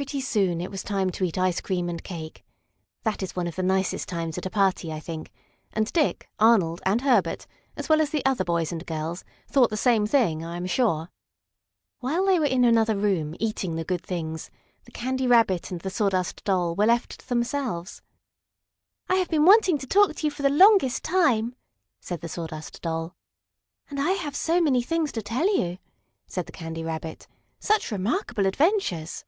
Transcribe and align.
Pretty 0.00 0.22
soon 0.22 0.62
it 0.62 0.70
was 0.70 0.82
time 0.82 1.10
to 1.10 1.24
eat 1.24 1.36
ice 1.36 1.60
cream 1.60 1.90
and 1.90 2.02
cake. 2.02 2.42
That 3.02 3.22
is 3.22 3.36
one 3.36 3.46
of 3.46 3.54
the 3.56 3.62
nicest 3.62 4.08
times 4.08 4.38
at 4.38 4.46
a 4.46 4.50
party, 4.50 4.90
I 4.90 4.98
think; 4.98 5.30
and 5.74 5.92
Dick, 5.92 6.26
Arnold 6.38 6.80
and 6.86 7.02
Herbert, 7.02 7.46
as 7.76 7.90
well 7.90 8.00
as 8.00 8.08
the 8.08 8.24
other 8.24 8.42
boys 8.42 8.72
and 8.72 8.86
girls, 8.86 9.24
thought 9.46 9.68
the 9.68 9.76
same 9.76 10.06
thing, 10.06 10.42
I 10.42 10.56
am 10.56 10.64
sure. 10.64 11.10
While 11.98 12.24
they 12.24 12.38
were 12.38 12.46
in 12.46 12.64
another 12.64 12.96
room, 12.96 13.34
eating 13.38 13.76
the 13.76 13.84
good 13.84 14.00
things, 14.00 14.50
the 14.84 14.90
Candy 14.90 15.26
Rabbit 15.26 15.70
and 15.70 15.82
the 15.82 15.90
Sawdust 15.90 16.44
Doll 16.44 16.74
were 16.74 16.86
left 16.86 17.18
to 17.20 17.28
themselves. 17.28 18.00
"I 19.06 19.16
have 19.16 19.28
been 19.28 19.44
wanting 19.44 19.76
to 19.76 19.86
talk 19.86 20.16
to 20.16 20.26
you 20.26 20.30
for 20.30 20.40
the 20.40 20.48
longest 20.48 21.04
time!" 21.04 21.54
said 22.00 22.22
the 22.22 22.28
Sawdust 22.30 22.80
Doll. 22.80 23.14
"And 23.90 24.00
I 24.00 24.12
have 24.12 24.34
so 24.34 24.62
many 24.62 24.80
things 24.80 25.12
to 25.12 25.20
tell 25.20 25.54
you," 25.58 25.76
said 26.26 26.46
the 26.46 26.52
Candy 26.52 26.82
Rabbit. 26.84 27.26
"Such 27.58 27.92
remarkable 27.92 28.46
adventures!" 28.46 29.26